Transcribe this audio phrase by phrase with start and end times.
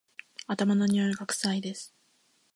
[0.47, 1.93] 頭のにおいが臭いです